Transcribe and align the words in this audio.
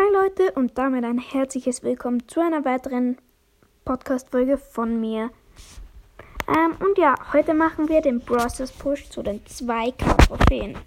Hi 0.00 0.12
Leute 0.12 0.52
und 0.52 0.78
damit 0.78 1.04
ein 1.04 1.18
herzliches 1.18 1.82
Willkommen 1.82 2.28
zu 2.28 2.38
einer 2.38 2.64
weiteren 2.64 3.18
Podcast-Folge 3.84 4.56
von 4.56 5.00
mir. 5.00 5.30
Ähm, 6.46 6.76
und 6.78 6.96
ja, 6.98 7.16
heute 7.32 7.52
machen 7.52 7.88
wir 7.88 8.00
den 8.00 8.20
Process 8.20 8.70
Push 8.70 9.08
zu 9.08 9.24
den 9.24 9.44
2K-Trophäen. 9.44 10.78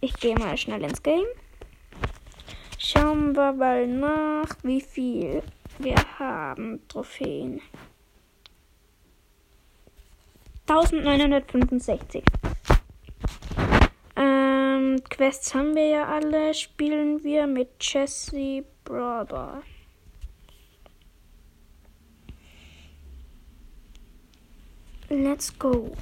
Ich 0.00 0.14
gehe 0.14 0.36
mal 0.36 0.56
schnell 0.56 0.82
ins 0.82 1.00
Game. 1.00 1.26
Schauen 2.76 3.36
wir 3.36 3.52
mal 3.52 3.86
nach, 3.86 4.48
wie 4.64 4.80
viel 4.80 5.44
wir 5.78 5.94
haben 6.18 6.80
Trophäen. 6.88 7.60
1965. 10.66 12.24
Quests 15.16 15.54
haben 15.54 15.74
wir 15.74 15.88
ja 15.88 16.06
alle. 16.08 16.52
Spielen 16.52 17.24
wir 17.24 17.46
mit 17.46 17.70
Jesse 17.80 18.66
Brother. 18.84 19.62
Let's 25.08 25.58
go. 25.58 25.96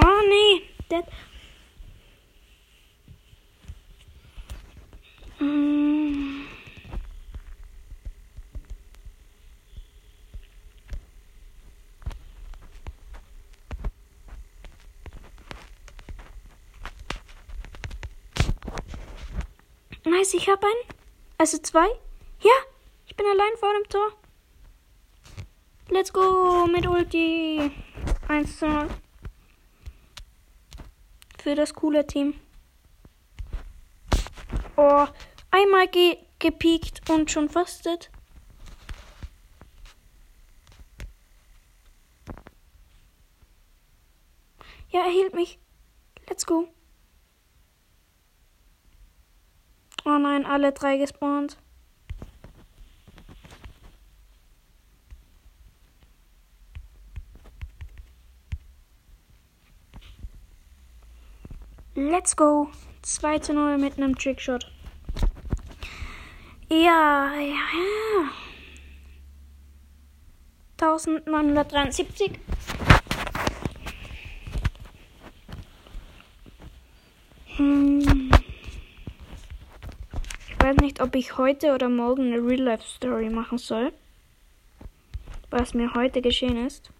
Oh 0.00 0.17
nee, 0.28 0.62
das. 0.88 1.04
Mm. 5.40 6.44
Nice, 20.04 20.34
ich 20.34 20.48
habe 20.48 20.66
einen. 20.66 20.74
Also 21.38 21.58
zwei. 21.58 21.86
Ja, 22.40 22.50
ich 23.06 23.14
bin 23.16 23.26
allein 23.26 23.56
vor 23.58 23.72
dem 23.74 23.88
Tor. 23.88 24.12
Let's 25.90 26.12
go 26.12 26.66
mit 26.66 26.86
Ulti. 26.86 27.70
1 28.28 28.58
zu 28.58 28.66
0 28.66 28.88
für 31.48 31.54
das 31.54 31.72
coole 31.72 32.06
Team. 32.06 32.34
Oh, 34.76 35.06
einmal 35.50 35.88
ge 35.88 36.18
gepiekt 36.38 37.08
und 37.08 37.30
schon 37.30 37.48
fastet. 37.48 38.10
Ja, 44.90 45.00
er 45.06 45.10
hielt 45.10 45.32
mich. 45.32 45.58
Let's 46.28 46.44
go. 46.44 46.68
Oh 50.04 50.18
nein, 50.18 50.44
alle 50.44 50.72
drei 50.72 50.98
gespawnt. 50.98 51.56
Let's 62.10 62.34
go. 62.34 62.70
2 63.02 63.38
zu 63.40 63.52
0 63.52 63.76
mit 63.76 63.98
einem 63.98 64.16
Trickshot. 64.16 64.64
Ja, 66.70 67.34
ja, 67.34 67.38
ja. 67.38 68.30
1973. 70.80 72.40
Hm. 77.56 78.30
Ich 80.48 80.62
weiß 80.64 80.76
nicht, 80.78 81.02
ob 81.02 81.14
ich 81.14 81.36
heute 81.36 81.74
oder 81.74 81.90
morgen 81.90 82.32
eine 82.32 82.38
Real-Life-Story 82.38 83.28
machen 83.28 83.58
soll. 83.58 83.92
Was 85.50 85.74
mir 85.74 85.92
heute 85.92 86.22
geschehen 86.22 86.64
ist. 86.66 86.90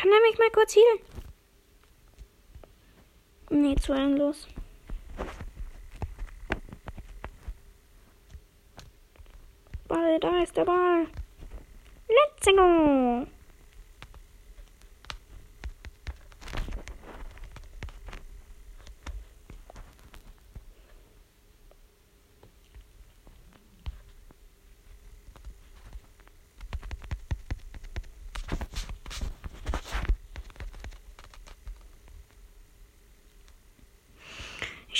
Kann 0.00 0.12
er 0.12 0.20
mich 0.22 0.38
mal 0.38 0.50
kurz 0.50 0.74
healen? 0.74 1.00
Nee, 3.50 3.74
zu 3.76 3.92
los. 4.16 4.48
Ball, 9.88 10.18
da 10.20 10.42
ist 10.42 10.56
der 10.56 10.64
Ball. 10.64 11.06
Let's 12.08 12.46
go! 12.46 13.26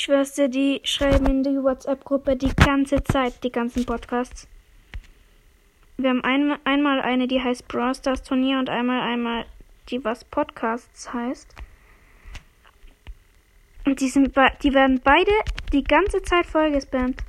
Ich 0.00 0.04
schwör's 0.04 0.32
dir, 0.32 0.48
die 0.48 0.80
schreiben 0.82 1.26
in 1.26 1.42
die 1.42 1.62
WhatsApp-Gruppe 1.62 2.34
die 2.34 2.54
ganze 2.56 3.04
Zeit, 3.04 3.44
die 3.44 3.52
ganzen 3.52 3.84
Podcasts. 3.84 4.48
Wir 5.98 6.08
haben 6.08 6.24
ein, 6.24 6.58
einmal 6.64 7.02
eine, 7.02 7.28
die 7.28 7.42
heißt 7.42 7.68
Brawl 7.68 7.94
Stars 7.94 8.22
Turnier 8.22 8.58
und 8.58 8.70
einmal 8.70 9.02
einmal 9.02 9.44
die 9.90 10.02
was 10.02 10.24
Podcasts 10.24 11.12
heißt. 11.12 11.54
Und 13.84 14.00
die, 14.00 14.08
sind 14.08 14.34
die 14.62 14.72
werden 14.72 15.02
beide 15.04 15.32
die 15.70 15.84
ganze 15.84 16.22
Zeit 16.22 16.46
vollgespammt. 16.46 17.22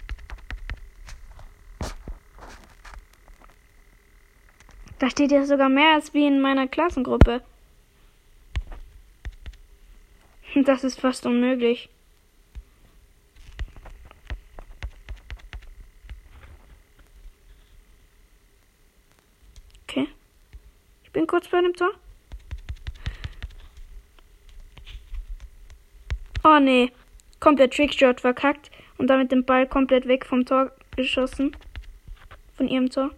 Da 4.99 5.09
steht 5.09 5.33
ja 5.33 5.43
sogar 5.43 5.67
mehr 5.67 5.95
als 5.95 6.13
wie 6.13 6.25
in 6.25 6.39
meiner 6.39 6.69
Klassengruppe. 6.69 7.41
Das 10.63 10.85
ist 10.85 11.01
fast 11.01 11.25
unmöglich. 11.25 11.89
Ich 21.11 21.13
bin 21.13 21.27
kurz 21.27 21.45
vor 21.45 21.61
dem 21.61 21.73
Tor. 21.73 21.91
Oh 26.45 26.57
nee. 26.57 26.93
Komplett 27.41 27.73
Trickshot 27.73 28.21
verkackt 28.21 28.71
und 28.97 29.07
damit 29.07 29.29
den 29.29 29.43
Ball 29.43 29.67
komplett 29.67 30.07
weg 30.07 30.25
vom 30.25 30.45
Tor 30.45 30.71
geschossen. 30.95 31.53
Von 32.55 32.69
ihrem 32.69 32.89
Tor. 32.89 33.11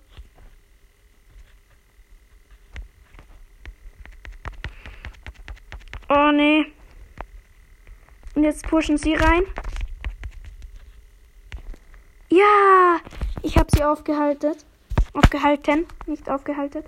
Oh 6.10 6.32
nee. 6.32 6.66
Und 8.34 8.44
jetzt 8.44 8.66
pushen 8.68 8.98
sie 8.98 9.14
rein. 9.14 9.44
Ja, 12.32 13.00
ich 13.44 13.56
habe 13.56 13.70
sie 13.72 13.84
aufgehalten. 13.84 14.56
Aufgehalten, 15.14 15.86
nicht 16.08 16.28
aufgehalten. 16.28 16.84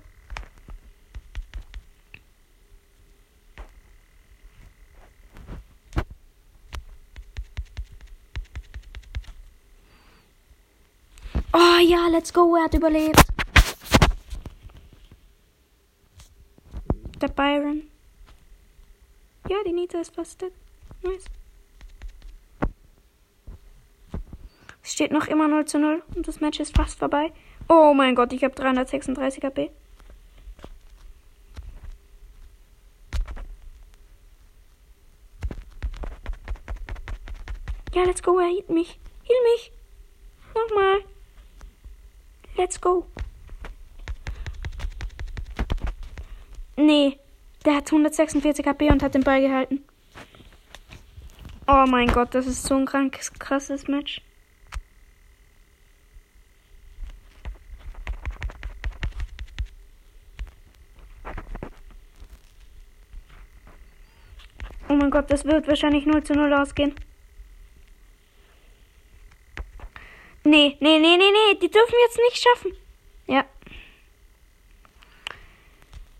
Oh 11.58 11.78
ja, 11.80 12.05
let's 12.16 12.32
go, 12.32 12.56
er 12.56 12.64
hat 12.64 12.72
überlebt. 12.72 13.20
Der 17.20 17.28
Byron. 17.28 17.82
Ja, 19.50 19.58
die 19.66 19.72
Nita 19.72 20.00
ist 20.00 20.14
fast 20.14 20.40
dead. 20.40 20.52
Nice. 21.02 21.26
Es 24.82 24.92
steht 24.92 25.12
noch 25.12 25.26
immer 25.26 25.46
0 25.46 25.66
zu 25.66 25.78
0 25.78 26.02
und 26.14 26.26
das 26.26 26.40
Match 26.40 26.58
ist 26.58 26.74
fast 26.74 26.98
vorbei. 26.98 27.32
Oh 27.68 27.92
mein 27.92 28.14
Gott, 28.14 28.32
ich 28.32 28.44
habe 28.44 28.54
336 28.54 29.44
HP. 29.44 29.70
Ja, 37.92 38.04
let's 38.04 38.22
go, 38.22 38.38
er 38.38 38.48
hielt 38.48 38.70
mich. 38.70 38.98
Heal 39.24 39.42
mich. 39.54 39.72
Nochmal. 40.54 41.15
Let's 42.56 42.80
go. 42.80 43.06
Nee, 46.76 47.18
der 47.64 47.76
hat 47.76 47.86
146 47.86 48.66
HP 48.66 48.90
und 48.90 49.02
hat 49.02 49.14
den 49.14 49.22
Ball 49.22 49.40
gehalten. 49.40 49.84
Oh 51.66 51.84
mein 51.86 52.06
Gott, 52.06 52.34
das 52.34 52.46
ist 52.46 52.62
so 52.64 52.76
ein 52.76 52.86
krankes, 52.86 53.32
krasses 53.32 53.88
Match. 53.88 54.22
Oh 64.88 64.94
mein 64.94 65.10
Gott, 65.10 65.30
das 65.30 65.44
wird 65.44 65.66
wahrscheinlich 65.66 66.06
0 66.06 66.22
zu 66.22 66.34
0 66.34 66.54
ausgehen. 66.54 66.94
Nee, 70.46 70.76
nee, 70.78 71.00
nee, 71.00 71.16
nee, 71.16 71.32
nee, 71.32 71.58
die 71.60 71.68
dürfen 71.68 71.90
wir 71.90 72.00
jetzt 72.06 72.18
nicht 72.18 72.40
schaffen. 72.40 72.72
Ja. 73.26 73.44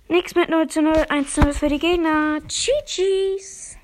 Nix 0.08 0.34
mit 0.34 0.48
0 0.48 0.66
zu 0.66 0.82
0, 0.82 0.94
1 1.08 1.32
zu 1.32 1.42
0 1.42 1.52
für 1.52 1.68
die 1.68 1.78
Gegner. 1.78 2.40
Tschüss. 2.48 3.76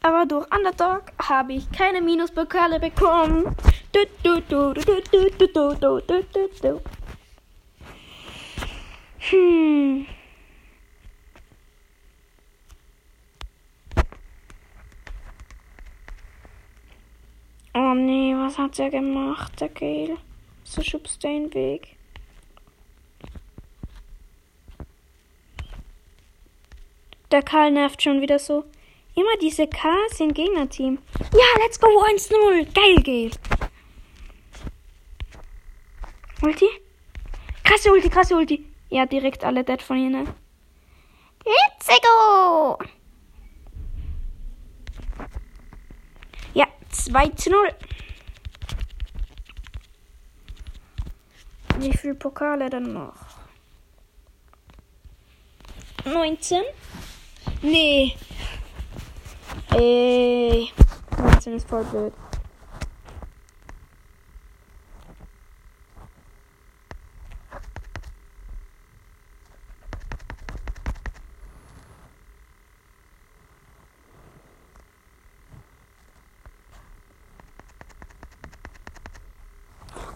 Aber 0.00 0.26
durch 0.26 0.46
Underdog 0.54 1.06
habe 1.20 1.54
ich 1.54 1.72
keine 1.72 2.00
Minuspokale 2.00 2.78
bekommen. 2.78 3.56
Du, 3.90 4.00
du, 4.22 4.40
du, 4.42 4.72
du, 4.74 4.82
du, 4.84 5.28
du, 5.38 5.48
du, 5.48 5.74
du, 5.74 6.00
du, 6.02 6.24
du, 6.32 6.48
du. 6.62 6.80
Hm. 9.18 10.06
Oh 17.72 17.94
nee, 17.94 18.34
was 18.34 18.49
hat 18.60 18.78
er 18.78 18.90
gemacht, 18.90 19.60
der 19.60 19.68
Gale? 19.68 20.18
So 20.64 20.82
schubst 20.82 21.22
den 21.22 21.52
Weg. 21.54 21.96
Der 27.30 27.42
Karl 27.42 27.70
nervt 27.70 28.02
schon 28.02 28.20
wieder 28.20 28.38
so. 28.38 28.64
Immer 29.14 29.36
diese 29.40 29.66
Ks 29.66 30.20
im 30.20 30.34
Gegnerteam. 30.34 30.98
Ja, 31.32 31.62
let's 31.62 31.78
go 31.78 31.86
1-0. 31.86 32.72
Geil, 32.74 33.02
Gale. 33.02 33.30
Ulti? 36.42 36.66
Krasse 37.64 37.92
Ulti, 37.92 38.08
krasse 38.08 38.34
Ulti. 38.34 38.64
Ja, 38.88 39.06
direkt 39.06 39.44
alle 39.44 39.62
dead 39.62 39.82
von 39.82 39.96
ihnen. 39.96 40.28
Let's 41.44 41.88
go! 42.02 42.78
2 47.10 47.28
zu 47.30 47.50
0. 47.50 47.68
Wie 51.80 51.96
viele 51.96 52.14
Pokale 52.14 52.68
dann 52.68 52.92
noch? 52.92 53.14
19? 56.04 56.62
Nee. 57.62 58.14
Ey. 59.72 60.70
19 61.16 61.54
ist 61.54 61.66
voll 61.66 61.84
blöd. 61.84 62.12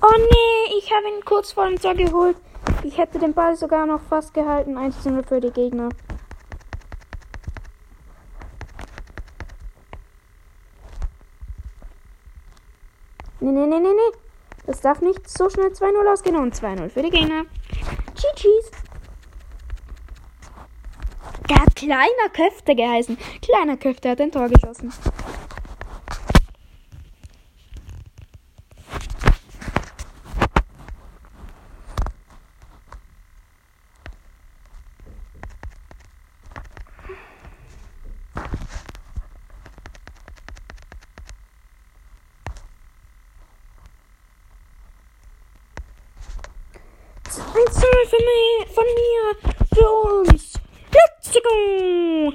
Oh 0.02 0.12
nee, 0.18 0.78
ich 0.78 0.83
habe 0.94 1.08
ihn 1.08 1.24
kurz 1.24 1.52
vor 1.52 1.66
dem 1.66 1.80
Tor 1.80 1.94
geholt. 1.94 2.36
Ich 2.82 2.98
hätte 2.98 3.18
den 3.18 3.34
Ball 3.34 3.56
sogar 3.56 3.86
noch 3.86 4.00
fast 4.00 4.32
gehalten. 4.32 4.76
1 4.76 5.02
zu 5.02 5.10
0 5.10 5.24
für 5.24 5.40
die 5.40 5.50
Gegner. 5.50 5.88
Nee, 13.40 13.50
nee, 13.50 13.66
nee, 13.66 13.80
nee, 13.80 13.88
nee. 13.88 14.18
Das 14.66 14.80
darf 14.80 15.00
nicht 15.00 15.28
so 15.28 15.50
schnell 15.50 15.68
2-0 15.68 16.12
ausgehen. 16.12 16.36
Und 16.36 16.54
2-0 16.54 16.88
für 16.88 17.02
die 17.02 17.10
Gegner. 17.10 17.44
Tschüss. 18.14 18.70
Er 21.48 21.60
hat 21.60 21.76
kleiner 21.76 22.28
Köfte 22.32 22.74
geheißen. 22.74 23.18
Kleiner 23.42 23.76
Köfte 23.76 24.10
hat 24.10 24.20
ein 24.20 24.32
Tor 24.32 24.48
geschossen. 24.48 24.92
für 48.06 48.16
mich, 48.16 48.74
von 48.74 48.84
mir, 48.84 49.36
für 49.74 49.90
uns. 49.90 50.52
Let's 50.92 51.38
go! 51.42 52.32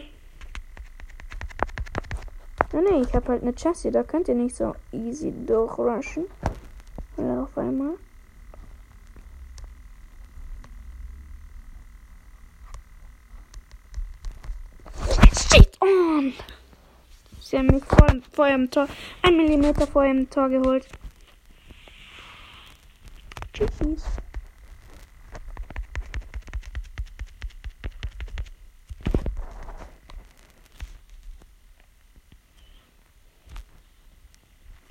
Nee, 2.81 3.01
ich 3.01 3.13
habe 3.13 3.27
halt 3.27 3.41
eine 3.41 3.53
Chassis, 3.53 3.91
da 3.91 4.03
könnt 4.03 4.29
ihr 4.29 4.35
nicht 4.35 4.55
so 4.55 4.73
easy 4.91 5.33
durchrushen. 5.45 6.25
Oder 7.17 7.43
auf 7.43 7.57
einmal. 7.57 7.95
Steht 15.33 15.77
on! 15.81 16.33
Sie 17.41 17.57
haben 17.57 17.67
mich 17.67 17.83
vor, 17.83 18.07
vor 18.31 18.47
ihrem 18.47 18.71
Tor, 18.71 18.87
ein 19.23 19.35
Millimeter 19.35 19.85
vor 19.85 20.05
ihrem 20.05 20.29
Tor 20.29 20.47
geholt. 20.47 20.87
Tschüss. 23.53 24.03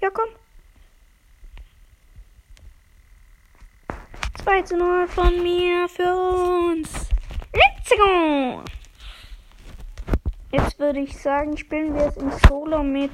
Ja, 0.08 0.14
komm. 0.14 0.30
2 4.42 4.62
zu 4.62 4.78
0 4.78 5.06
von 5.08 5.42
mir 5.42 5.86
für 5.86 6.70
uns. 6.70 7.10
Let's 7.52 7.90
go! 7.90 8.62
Jetzt 10.50 10.78
würde 10.78 11.00
ich 11.00 11.20
sagen, 11.20 11.58
spielen 11.58 11.94
wir 11.94 12.06
es 12.06 12.16
in 12.16 12.30
Solo 12.48 12.82
mit 12.82 13.10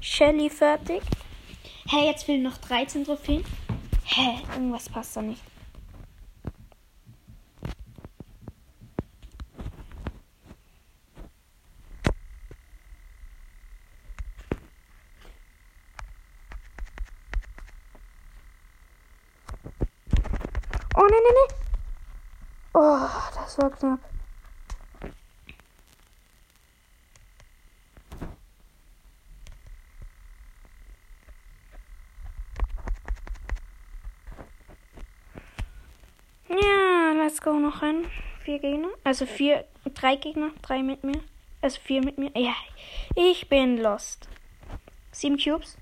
Shelly 0.00 0.50
fertig. 0.50 1.02
Hä, 1.86 1.98
hey, 1.98 2.06
jetzt 2.06 2.24
fehlen 2.24 2.42
noch 2.42 2.58
13 2.58 3.04
Trophäen. 3.04 3.44
Hä, 4.06 4.42
irgendwas 4.52 4.88
passt 4.88 5.16
da 5.16 5.22
nicht. 5.22 5.42
Oh, 21.00 21.06
nee, 21.06 21.16
nee, 21.16 21.32
nee. 21.32 21.54
Oh, 22.74 23.39
das 23.50 23.58
war 23.58 23.70
knapp. 23.70 24.00
Ja, 36.48 37.12
let's 37.16 37.40
go 37.40 37.58
noch 37.58 37.82
ein. 37.82 38.06
Vier 38.44 38.58
Gegner. 38.58 38.88
Also 39.04 39.26
vier, 39.26 39.64
drei 39.94 40.16
Gegner, 40.16 40.50
drei 40.62 40.82
mit 40.82 41.02
mir. 41.04 41.20
Also 41.60 41.80
vier 41.80 42.04
mit 42.04 42.18
mir. 42.18 42.30
Ja, 42.36 42.54
ich 43.16 43.48
bin 43.48 43.78
lost. 43.78 44.28
Sieben 45.12 45.38
Cubes. 45.38 45.76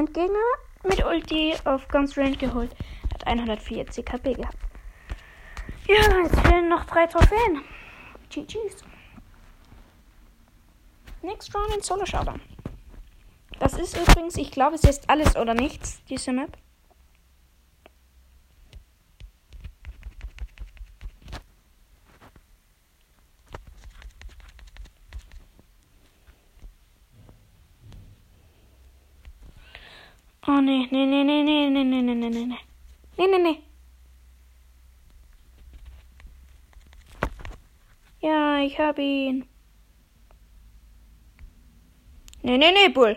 Endgegner 0.00 0.38
mit 0.82 1.04
Ulti 1.04 1.54
auf 1.66 1.86
ganz 1.88 2.16
Range 2.16 2.36
geholt. 2.36 2.74
Hat 3.12 3.26
140 3.26 4.02
KP 4.02 4.32
gehabt. 4.32 4.56
Ja, 5.86 6.22
jetzt 6.22 6.40
fehlen 6.40 6.70
noch 6.70 6.84
drei 6.86 7.06
Trophäen. 7.06 7.62
GG's. 8.30 8.82
Next 11.20 11.54
Round 11.54 11.74
in 11.74 11.82
Solo 11.82 12.06
Showdown. 12.06 12.40
Das 13.58 13.74
ist 13.74 13.94
übrigens, 13.94 14.38
ich 14.38 14.50
glaube, 14.50 14.76
es 14.76 14.84
ist 14.84 15.10
alles 15.10 15.36
oder 15.36 15.52
nichts, 15.52 16.02
diese 16.08 16.32
Map. 16.32 16.56
Oh 30.52 30.60
nee, 30.60 30.88
nee, 30.90 31.06
nee, 31.06 31.22
nee, 31.22 31.44
nee, 31.44 31.70
nee, 31.70 31.84
nee, 31.84 32.02
nee, 32.02 32.14
nee, 32.14 32.28
nee, 32.28 32.44
nee. 32.44 32.58
Nee, 33.16 33.26
nee, 33.28 33.38
nee. 33.38 33.62
Ja, 38.20 38.58
ich 38.58 38.76
hab 38.76 38.98
ihn. 38.98 39.48
Nee, 42.42 42.58
nee, 42.58 42.72
nee, 42.72 42.88
Bull. 42.88 43.16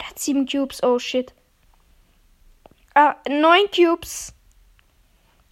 Der 0.00 0.08
hat 0.08 0.18
sieben 0.18 0.46
Cubes. 0.46 0.82
Oh 0.82 0.98
shit. 0.98 1.34
Ah, 2.94 3.16
neun 3.28 3.70
Cubes. 3.70 4.32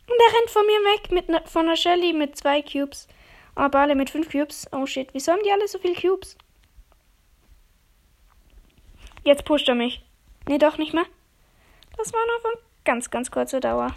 Und 0.09 0.17
er 0.19 0.39
rennt 0.39 0.51
von 0.51 0.65
mir 0.65 0.81
weg 0.93 1.11
mit 1.11 1.29
ne, 1.29 1.43
von 1.45 1.67
der 1.67 1.77
Shelly 1.77 2.15
mit 2.15 2.39
zwei 2.39 2.63
Cubes. 2.63 3.07
Aber 3.55 3.81
alle 3.81 3.95
mit 3.95 4.11
fünf 4.11 4.31
Cubes. 4.31 4.67
Oh 4.73 4.87
shit, 4.87 5.09
wieso 5.13 5.33
haben 5.33 5.43
die 5.45 5.53
alle 5.53 5.69
so 5.69 5.79
viele 5.79 5.95
Cubes? 5.95 6.37
Jetzt 9.25 9.45
pusht 9.45 9.69
er 9.69 9.75
mich. 9.75 10.03
Nee, 10.49 10.59
doch 10.59 10.79
nicht 10.79 10.95
mehr. 10.95 11.07
Das 11.97 12.13
war 12.13 12.21
nur 12.27 12.41
von 12.41 12.53
ganz, 12.85 13.11
ganz 13.11 13.31
kurzer 13.31 13.61
Dauer. 13.61 13.95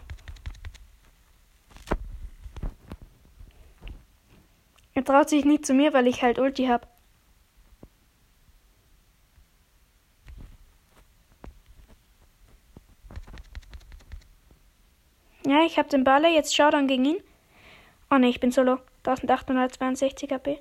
Er 4.93 5.03
traut 5.03 5.29
sich 5.29 5.45
nicht 5.45 5.65
zu 5.65 5.73
mir, 5.73 5.93
weil 5.93 6.07
ich 6.07 6.21
halt 6.21 6.39
Ulti 6.39 6.67
hab. 6.67 6.87
Ja, 15.45 15.63
ich 15.65 15.77
hab 15.77 15.89
den 15.89 16.03
Baller, 16.03 16.29
jetzt 16.29 16.55
schau 16.55 16.71
dann 16.71 16.87
gegen 16.87 17.05
ihn. 17.05 17.23
Oh 18.09 18.17
ne, 18.17 18.29
ich 18.29 18.39
bin 18.39 18.51
solo. 18.51 18.79
1862 19.07 20.31
HP. 20.31 20.59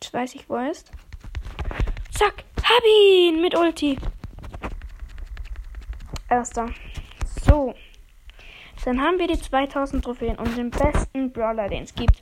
Jetzt 0.00 0.12
weiß 0.12 0.34
ich, 0.34 0.48
wo 0.48 0.56
er 0.56 0.70
ist. 0.70 0.90
Zack, 2.12 2.44
hab 2.62 2.82
ihn 2.84 3.40
mit 3.40 3.56
Ulti. 3.56 3.98
Erster. 6.28 6.68
So. 7.44 7.74
Dann 8.84 9.00
haben 9.00 9.18
wir 9.18 9.26
die 9.26 9.40
2000 9.40 10.04
Trophäen 10.04 10.38
und 10.38 10.56
den 10.56 10.70
besten 10.70 11.32
Brawler, 11.32 11.68
den 11.68 11.82
es 11.82 11.94
gibt. 11.94 12.20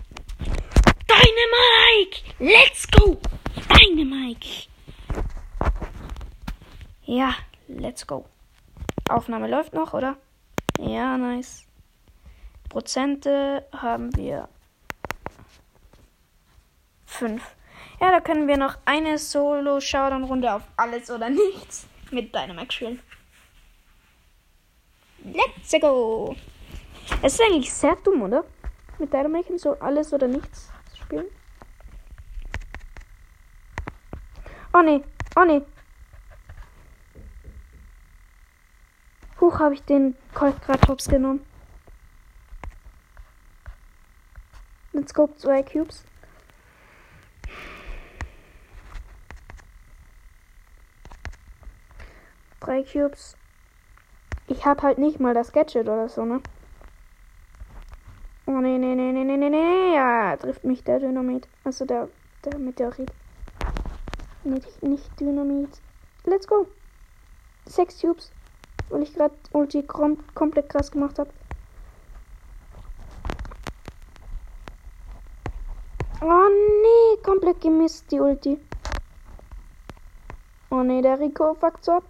Dynamike! 1.06 2.22
Let's 2.38 2.88
go! 2.90 3.18
Dynamike! 3.68 4.68
Ja, 7.06 7.34
let's 7.68 8.06
go. 8.06 8.24
Aufnahme 9.10 9.46
läuft 9.48 9.74
noch, 9.74 9.92
oder? 9.92 10.16
Ja, 10.78 11.18
nice. 11.18 11.66
Prozente 12.70 13.66
haben 13.72 14.16
wir 14.16 14.48
5. 17.06 17.42
Ja, 18.00 18.10
da 18.10 18.20
können 18.20 18.48
wir 18.48 18.56
noch 18.56 18.78
eine 18.86 19.18
Solo-Showdown-Runde 19.18 20.52
auf 20.54 20.62
alles 20.76 21.10
oder 21.10 21.28
nichts 21.28 21.86
mit 22.10 22.34
Dynamax 22.34 22.74
spielen. 22.74 23.00
Let's 25.24 25.72
go! 25.80 26.34
Es 27.22 27.34
ist 27.34 27.42
eigentlich 27.42 27.72
sehr 27.72 27.96
dumm, 27.96 28.22
oder? 28.22 28.44
Mit 28.98 29.12
Dynamax 29.12 29.48
so 29.60 29.78
alles 29.78 30.12
oder 30.12 30.26
nichts 30.26 30.70
spielen. 30.98 31.26
Oh 34.72 34.80
ne, 34.80 35.04
oh 35.36 35.44
ne. 35.44 35.64
Huch, 39.44 39.58
habe 39.58 39.74
ich 39.74 39.82
den 39.82 40.16
hops 40.40 41.06
genommen. 41.06 41.44
Let's 44.94 45.12
go, 45.12 45.28
zwei 45.36 45.62
Cubes. 45.62 46.02
Drei 52.60 52.82
Cubes. 52.84 53.36
Ich 54.46 54.64
habe 54.64 54.80
halt 54.80 54.96
nicht 54.96 55.20
mal 55.20 55.34
das 55.34 55.52
Gadget 55.52 55.88
oder 55.88 56.08
so, 56.08 56.24
ne? 56.24 56.40
Oh 58.46 58.60
nee, 58.62 58.78
nee, 58.78 58.94
nee, 58.94 59.12
nee, 59.12 59.24
nee, 59.24 59.36
nee, 59.36 59.50
nee. 59.50 59.94
Ja, 59.94 60.38
trifft 60.38 60.64
mich 60.64 60.84
der 60.84 61.00
Dynamit. 61.00 61.48
Also 61.64 61.84
der, 61.84 62.08
der 62.46 62.56
Meteorit. 62.58 63.12
Nicht, 64.42 64.82
nicht 64.82 65.20
Dynamit. 65.20 65.82
Let's 66.24 66.46
go. 66.46 66.66
Sechs 67.66 67.98
Tubes. 67.98 68.33
Weil 68.94 69.02
ich 69.02 69.12
gerade 69.12 69.34
Ulti 69.50 69.82
kom 69.82 70.18
komplett 70.36 70.68
krass 70.68 70.88
gemacht 70.88 71.18
habe. 71.18 71.28
Oh 76.20 76.48
nee, 76.48 77.20
komplett 77.24 77.60
gemisst 77.60 78.12
die 78.12 78.20
Ulti. 78.20 78.56
Oh 80.70 80.84
nee, 80.84 81.02
der 81.02 81.18
Rico 81.18 81.54
fuckt 81.54 81.84
so 81.84 81.90
ab. 81.90 82.04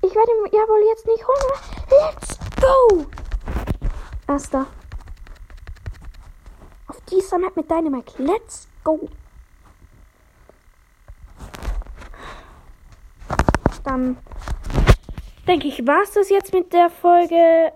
Ich 0.00 0.14
werde 0.14 0.30
ihn 0.30 0.54
ja 0.54 0.66
wohl 0.66 0.86
jetzt 0.88 1.06
nicht 1.06 1.22
holen. 1.28 1.60
Let's 1.90 2.38
go! 2.58 3.06
Erster. 4.26 4.66
Auf 6.86 6.98
dieser 7.10 7.36
Map 7.36 7.54
mit 7.56 7.70
Dynamite. 7.70 8.22
Let's 8.22 8.68
go! 8.82 9.06
Dann 13.84 14.16
denke 15.46 15.68
ich, 15.68 15.86
war 15.86 16.02
es 16.02 16.12
das 16.12 16.28
jetzt 16.30 16.52
mit 16.52 16.72
der 16.72 16.90
Folge. 16.90 17.72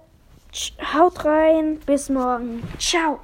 Haut 0.95 1.25
rein. 1.25 1.81
Bis 1.85 2.09
morgen. 2.09 2.63
Ciao. 2.79 3.21